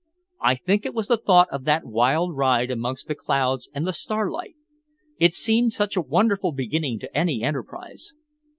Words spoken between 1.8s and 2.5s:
wild